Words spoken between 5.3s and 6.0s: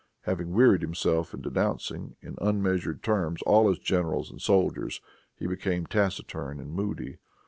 he became